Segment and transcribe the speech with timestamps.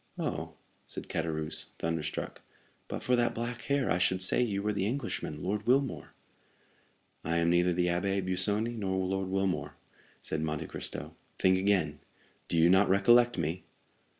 [0.17, 0.53] "Oh?"
[0.87, 2.41] said Caderousse, thunderstruck,
[2.87, 6.15] "but for that black hair, I should say you were the Englishman, Lord Wilmore."
[7.23, 9.75] "I am neither the Abbé Busoni nor Lord Wilmore,"
[10.19, 13.63] said Monte Cristo; "think again,—do you not recollect me?"